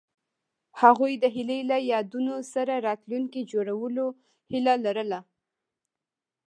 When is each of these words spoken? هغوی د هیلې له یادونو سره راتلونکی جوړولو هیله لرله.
هغوی 0.81 1.13
د 1.17 1.25
هیلې 1.35 1.59
له 1.71 1.77
یادونو 1.91 2.35
سره 2.53 2.73
راتلونکی 2.87 3.41
جوړولو 3.51 4.05
هیله 4.51 4.75
لرله. 4.85 5.19